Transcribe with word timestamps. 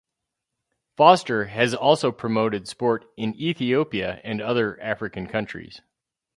Foster 0.97 1.45
has 1.45 1.75
also 1.75 2.11
promoted 2.11 2.67
sport 2.67 3.05
in 3.17 3.35
Ethiopia 3.35 4.19
and 4.23 4.41
other 4.41 4.81
African 4.81 5.27
countries. 5.27 5.81